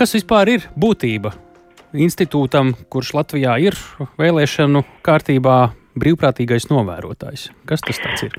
[0.00, 1.34] Kas vispār ir būtība
[1.92, 3.74] institūtam, kurš Latvijā ir
[4.16, 5.56] vēlēšanu kārtībā
[6.00, 7.50] brīvprātīgais novērotājs?
[7.68, 8.38] Kas tas ir?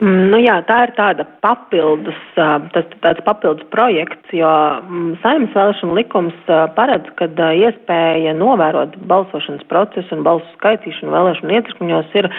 [0.00, 5.98] Mm, nu jā, tā ir tāda papildus, tas tāds papildus projekts, jo mm, saimnes vēlēšana
[6.00, 6.48] likums
[6.78, 7.28] paredz, ka
[7.60, 12.32] iespēja novērot balsošanas procesu un balsu skaitīšanu vēlēšanu iecirkņos ir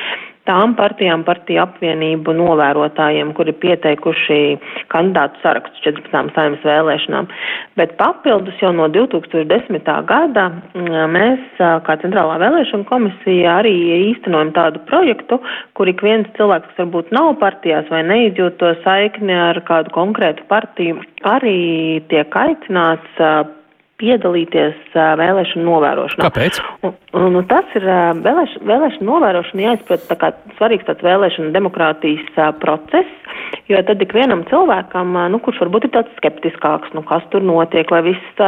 [0.48, 4.39] tām partijām, partiju apvienību novērotājiem, kuri pieteikuši
[4.94, 6.34] kandidātu sarakstu 14.
[6.36, 7.30] saimnes vēlēšanām.
[7.80, 9.90] Bet papildus jau no 2010.
[10.09, 10.50] gada
[11.14, 13.73] mēs, kā Centrālā vēlēšana komisija, arī
[14.12, 15.40] īstenojam tādu projektu,
[15.77, 20.45] kur ik viens cilvēks, kas varbūt nav partijās vai neizjūt to saikni ar kādu konkrētu
[20.52, 21.59] partiju, arī
[22.12, 23.22] tiek aicināts
[24.02, 26.25] piedalīties vēlēšanu novērošanā.
[26.25, 26.59] Kāpēc?
[26.85, 27.85] Un, un, un tas ir
[28.25, 33.38] vēlēš, vēlēšanu novērošana jāizprot tā kā svarīgs tāds vēlēšana demokrātijas process,
[33.72, 38.02] jo tad ikvienam cilvēkam, nu, kurš varbūt ir tāds skeptiskāks, nu, kas tur notiek, vai
[38.05, 38.44] viss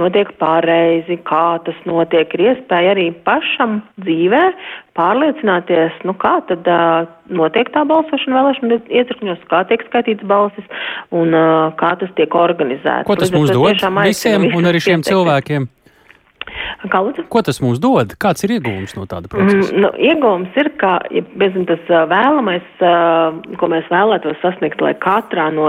[0.00, 4.42] notiek pareizi, kā tas notiek, ir iespēja arī pašam dzīvē
[4.98, 10.66] pārliecināties, nu, kā tad uh, notiek tā balsošana vēlēšana iecirkņos, kā tiek skaitīts balsis
[11.14, 13.08] un uh, kā tas tiek organizēts.
[13.08, 15.70] Ko tas mums dod visiem un arī šiem cilvēkiem?
[16.90, 17.24] Kā lūdzu?
[17.30, 18.16] Ko tas mums dod?
[18.18, 19.70] Kāds ir iegūms no tāda procesa?
[19.70, 22.64] Mm, nu, iegūms ir, ka ja, bezin, tas vēlamais,
[23.60, 25.68] ko mēs vēlētos sasniegt, lai katrā no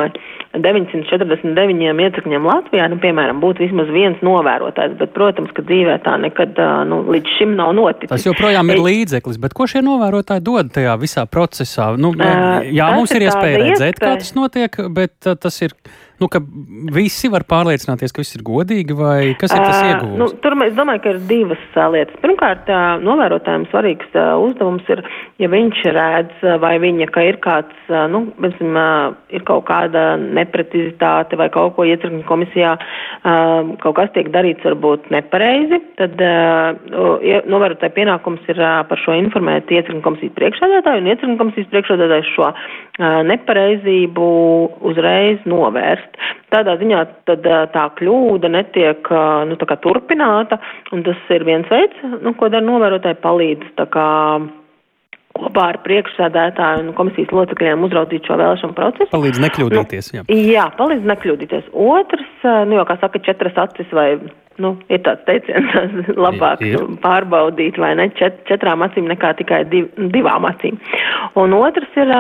[0.58, 6.58] 949 iecakņiem Latvijā, nu, piemēram, būtu vismaz viens novērotājs, bet, protams, ka dzīvē tā nekad
[6.90, 8.10] nu, līdz šim nav noticis.
[8.14, 11.92] Tas joprojām ir līdzeklis, bet ko šie novērotāji dod tajā visā procesā?
[11.98, 15.78] Nu, jā, mums ir iespēja redzēt, kā tas notiek, bet tas ir
[16.22, 16.42] nu, ka
[16.94, 20.18] visi var pārliecināties, ka viss ir godīgi, vai kas ir tas iegūms?
[20.20, 22.20] Nu, tur es domāju, ka ir divas lietas.
[22.24, 22.70] Pirmkārt,
[23.04, 25.04] novērotājiem svarīgs uzdevums ir,
[25.42, 31.50] ja viņš redz vai viņa, ka ir kāds, nu, piemēram, ir kaut kāda neprecizitāte vai
[31.54, 32.76] kaut ko iecirkņu komisijā,
[33.84, 36.22] kaut kas tiek darīts varbūt nepareizi, tad
[37.50, 42.52] novērotāja pienākums ir par šo informēt iecirkņu komisijas priekšsēdētāju un iecirkņu komisijas priekšsēdētājs šo
[43.34, 44.30] nepareizību
[44.92, 45.42] uzreiz
[46.04, 46.18] novērst.
[46.54, 49.08] Tādā ziņā tad tā kļūda netiek
[49.48, 50.60] nu, turpināta,
[50.92, 53.80] un tas ir viens veids, nu, ko dara novērotāji palīdz.
[55.34, 59.10] Kopā ar priekšsēdētāju un komisijas locekļiem uzraudzīt šo vēlēšanu procesu.
[59.10, 60.12] Palīdz nekļūdīties.
[60.14, 60.44] Nu, jā.
[60.54, 61.72] jā, palīdz nekļūdīties.
[61.74, 64.12] Otrs, nu, jau kā saka, četras acis vai
[64.62, 65.74] nu, ir tāds teiciens,
[66.26, 66.98] labāk ir, ir.
[67.04, 70.80] pārbaudīt, vai ne, čet, četrām acīm nekā tikai div, divām acīm.
[71.40, 72.12] Un otrs ir,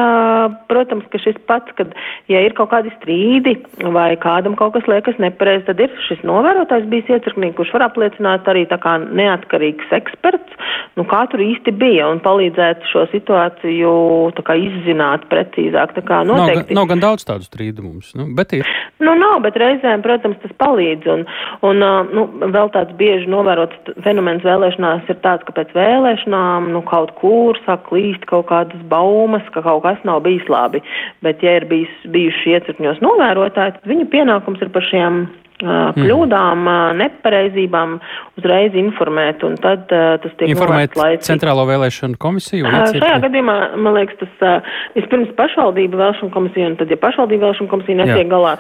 [0.72, 1.94] protams, ka šis pats, kad,
[2.32, 3.56] ja ir kaut kādi strīdi
[3.94, 8.48] vai kādam kaut kas liekas nepareizi, tad ir šis novērotājs bijis iecirknī, kurš var apliecināt
[8.50, 10.58] arī tā kā neatkarīgs eksperts,
[10.98, 13.94] nu kā tur īsti bija un palīdzēt šo situāciju
[14.38, 15.94] tā kā izzināt precīzāk.
[15.98, 16.74] Tā kā noteikti.
[16.74, 18.70] Nav, nav gan daudz tādu strīdu mums, nu, bet ir.
[19.04, 21.10] Nu, nav, bet reizēm, protams, tas palīdz.
[21.14, 21.26] Un,
[21.70, 21.84] un,
[22.14, 27.14] nu, nu, vēl tāds bieži novērots fenomens vēlēšanās ir tāds, ka pēc vēlēšanām nu, kaut
[27.20, 30.84] kur sāk klīst kaut kādas baumas, ka kaut kas nav bijis labi.
[31.26, 35.26] Bet, ja ir bijis, bijuši iecirkņos novērotāji, tad viņu pienākums ir par šiem
[35.64, 35.96] Mm.
[35.96, 36.66] kļūdām,
[37.00, 37.96] nepareizībām
[38.40, 42.68] uzreiz informēt, un tad uh, tas tiek informēt Centrālo vēlēšanu komisiju?
[42.68, 47.48] Uh, šajā gadījumā, man liekas, tas uh, vispirms pašvaldību vēlēšanu komisija, un tad, ja pašvaldību
[47.48, 48.32] vēlēšanu komisija netiek Jā.
[48.34, 48.58] galā,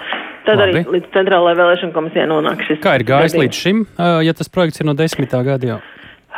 [0.47, 0.79] tad Labi.
[0.79, 2.79] arī līdz Centrālajai vēlēšanu komisijai nonāk šis.
[2.85, 3.43] Kā ir gājis gadījums.
[3.43, 3.83] līdz šim,
[4.29, 5.81] ja tas projekts ir no desmitā gada jau?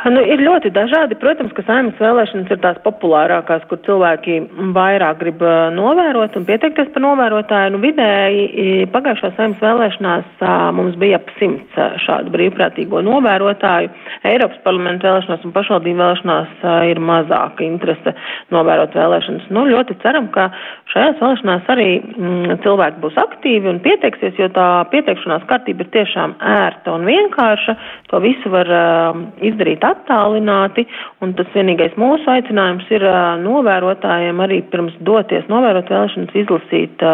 [0.04, 1.16] Nu, ir ļoti dažādi.
[1.18, 4.36] Protams, ka saimnes vēlēšanas ir tās populārākās, kur cilvēki
[4.76, 5.40] vairāk grib
[5.72, 7.72] novērot un pieteikties par novērotāju.
[7.72, 10.44] Nu, vidēji pagājušā saimnes vēlēšanās
[10.76, 13.88] mums bija ap simts šādu brīvprātīgo novērotāju.
[14.28, 18.12] Eiropas parlamenta vēlēšanās un pašvaldību vēlēšanās ir mazāka interese
[18.52, 19.48] novērot vēlēšanas.
[19.56, 20.50] Nu, ļoti ceram, ka
[20.92, 26.36] šajās vēlēšanās arī mm, cilvēki būs aktīvi un pieteiksies, jo tā pieteikšanās kārtība ir tiešām
[26.52, 27.78] ērta un vienkārša.
[28.12, 30.86] To visu var uh, izdarīt attālināti,
[31.24, 33.06] un tas vienīgais mūsu aicinājums ir
[33.44, 37.06] novērotājiem arī pirms doties novērot vēlēšanas izlasīt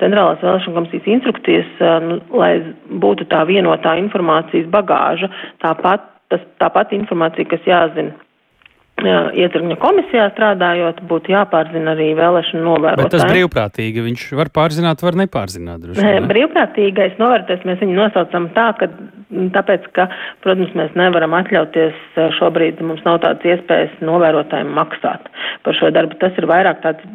[0.00, 2.54] centrālās vēlēšana komisijas instrukcijas, nu, lai
[3.02, 5.28] būtu tā vienotā informācijas bagāža,
[5.64, 8.16] tāpat, tas, tāpat informācija, kas jāzina
[9.00, 13.06] iecirkņa komisijā strādājot, būtu jāpārzina arī vēlēšana novērotājs.
[13.08, 15.80] Bet tas brīvprātīgi, viņš var pārzināt, var nepārzināt.
[15.84, 16.20] Droši, ne?
[16.28, 18.90] Brīvprātīgais novērotājs mēs viņu nosaucam tā, ka
[19.54, 20.08] tāpēc, ka,
[20.44, 25.30] protams, mēs nevaram atļauties šobrīd, mums nav tādas iespējas novērotājiem maksāt
[25.64, 26.18] par šo darbu.
[26.22, 27.06] Tas ir vairāk tāds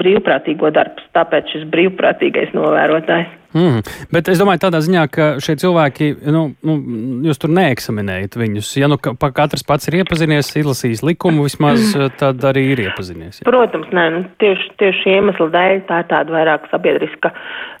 [0.00, 3.34] brīvprātīgo darbs, tāpēc šis brīvprātīgais novērotājs.
[3.56, 3.80] Mm.
[4.12, 6.74] Bet es domāju, tādā ziņā, ka šie cilvēki, nu, nu,
[7.24, 8.72] jūs tur neeksaminējat viņus.
[8.76, 13.40] Ja nu katrs pats ir iepazinies, izlasījis likumu, vismaz tad arī ir iepazinies.
[13.40, 13.48] Ja?
[13.48, 17.32] Protams, nē, nu, tieši, tieši iemesla dēļ tā ir tāda vairāk sabiedriska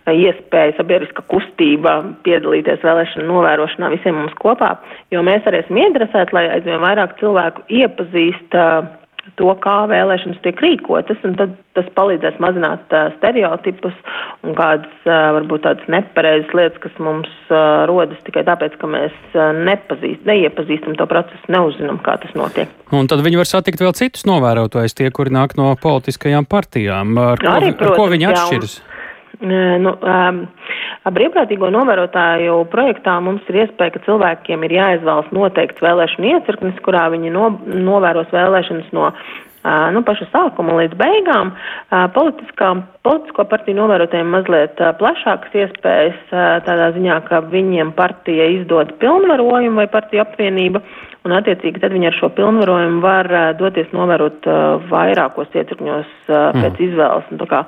[0.08, 4.78] iespēja, sabiedriska kustība piedalīties vēlēšanu novērošanā visiem mums kopā,
[5.12, 8.88] jo mēs arī esam ieinteresēti, lai aizvien vairāk cilvēku iepazīst uh,
[9.36, 13.94] to, kā vēlēšanas tiek rīkotas, un tad tas palīdzēs mazināt uh, stereotipus
[14.46, 19.14] un kādas uh, varbūt tādas nepareizas lietas, kas mums uh, rodas tikai tāpēc, ka mēs
[19.36, 22.72] uh, nepazīst, neiepazīstam to procesu, neuzinām, kā tas notiek.
[22.94, 27.18] Un tad viņi var satikt vēl citus novērotājus, tie, kuri nāk no politiskajām partijām.
[27.18, 28.78] Ar, Arī, ko, protams, ar ko viņi atšķiras?
[28.78, 28.97] Jā, un...
[29.38, 30.38] Nu, um,
[31.14, 37.30] brīvprātīgo novērotāju projektā mums ir iespēja, ka cilvēkiem ir jāizvēlas noteikts vēlēšanu iecirknis, kurā viņi
[37.36, 39.12] no, novēros vēlēšanas no
[39.94, 41.52] nu, paša sākuma līdz beigām.
[41.90, 46.32] Uh, politisko partiju novērotājiem mazliet plašākas iespējas
[46.66, 50.82] tādā ziņā, ka viņiem partija izdod pilnvarojumu vai partija apvienība
[51.26, 53.28] un attiecīgi tad viņi ar šo pilnvarojumu var
[53.58, 54.46] doties novērot
[54.88, 56.64] vairākos iecirkņos mm.
[56.64, 57.62] pēc izvēles, un tā kā,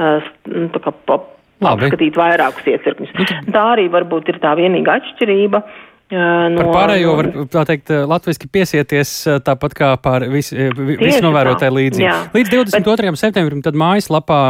[0.00, 0.30] uh,
[0.74, 1.32] tā kā pop,
[1.64, 3.16] apskatīt vairākus iecirkņus.
[3.18, 5.60] Nu, tā arī varbūt ir tā vienīga atšķirība.
[5.60, 5.82] Uh,
[6.14, 9.12] No, par pārējo var tā teikt latviski piesieties
[9.46, 12.04] tāpat kā pār vis, visu novērotāju līdzi.
[12.04, 12.16] Jā.
[12.34, 13.12] Līdz 22.
[13.14, 14.40] Bet, septembrim tad mājaslapā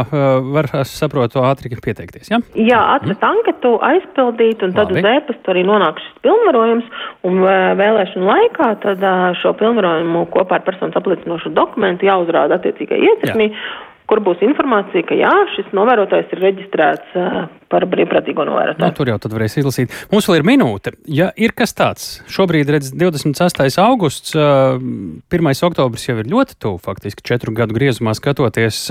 [0.55, 2.41] var, saprotu, ātri pieteikties, ja?
[2.57, 3.31] Jā, atrast mm.
[3.31, 5.01] anketu, aizpildīt, un tad Labi.
[5.01, 6.93] uz ēpastu arī nonāk šis pilnvarojums,
[7.29, 7.41] un
[7.81, 9.03] vēlēšanu laikā tad
[9.41, 13.51] šo pilnvarojumu kopā ar personas apliecinošu dokumentu jāuzrāda attiecīgai iecirknī.
[13.51, 17.15] Jā kur būs informācija, ka jā, šis novērotājs ir reģistrēts
[17.71, 18.85] par brīvprātīgo novērotāju.
[18.85, 19.93] Nu, tur jau tad varēs izlasīt.
[20.11, 20.93] Mums vēl ir minūte.
[21.09, 23.79] Ja ir kas tāds, šobrīd redz 26.
[23.81, 24.77] augusts, uh,
[25.33, 25.51] 1.
[25.69, 28.83] oktobris jau ir ļoti tuvu, faktiski četru gadu griezumā skatoties.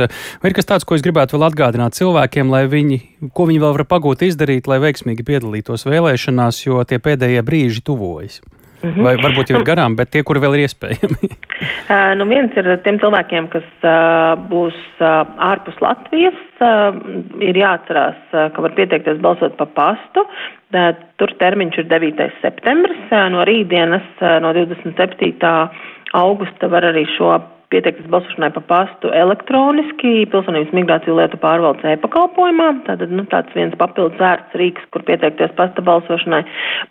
[0.43, 3.01] Vai ir kas tāds, ko es gribētu vēl atgādināt cilvēkiem, lai viņi,
[3.37, 8.43] ko viņi vēl var pagūt izdarīt, lai veiksmīgi piedalītos vēlēšanās, jo tie pēdējie brīži tuvojas?
[8.85, 9.05] Mm -hmm.
[9.05, 11.29] Vai varbūt jau ir garām, bet tie, kuri vēl ir iespējami?
[11.93, 16.93] uh, nu viens ir tiem cilvēkiem, kas uh, būs uh, ārpus Latvijas, uh,
[17.41, 20.21] ir jāatcerās, uh, ka var pieteikties balsot pa pastu.
[20.21, 22.31] Uh, tur termiņš ir 9.
[22.43, 23.09] septembris.
[23.31, 24.07] No rītdienas,
[24.43, 25.69] no 27.
[26.13, 27.41] augusta var arī šo
[27.75, 32.69] pieteikties balsošanai pa pastu elektroniski pilsonības migrāciju lietu pārvaldes e-pakalpojumā.
[32.87, 36.43] Tātad nu, tāds viens papildus vērts rīks, kur pieteikties pasta balsošanai.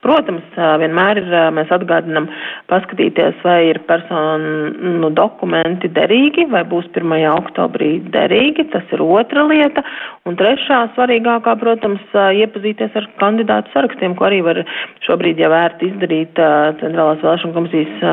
[0.04, 2.28] Protams, vienmēr ir, mēs atgādinam
[2.72, 7.16] paskatīties, vai ir personu nu, dokumenti derīgi, vai būs 1.
[7.32, 8.68] oktobrī derīgi.
[8.74, 9.86] Tas ir otra lieta.
[10.28, 14.62] Un trešā svarīgākā, protams, iepazīties ar kandidātu sarakstiem, ko arī var
[15.08, 16.40] šobrīd jau vērt izdarīt
[16.80, 18.06] Centrālās vēlēšana komisijas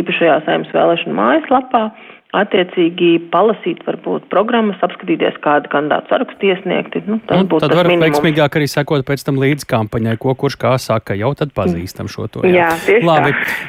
[0.00, 1.84] īpašajā saimnes vēlēšana mājaslapā
[2.32, 7.02] attiecīgi palasīt, varbūt programmas, apskatīties, kādu kandidātu sarakstu iesniegti.
[7.04, 8.08] Nu, tas nu, būtu tad var minimums.
[8.08, 12.30] veiksmīgāk arī sekot pēc tam līdz kampaņai, ko kurš kā saka, jau tad pazīstam šo
[12.32, 12.46] to.
[12.48, 13.34] Jā, jā tieši Labi.
[13.36, 13.68] tā.